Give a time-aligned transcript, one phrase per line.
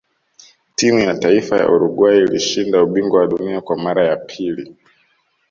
[0.75, 4.75] timu ya taifa ya uruguay ilishinda ubingwa wa dunia Kwa mara ya pili